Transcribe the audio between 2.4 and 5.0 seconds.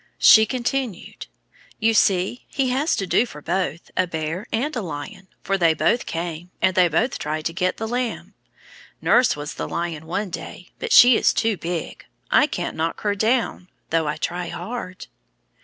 he has to do for both, a bear and a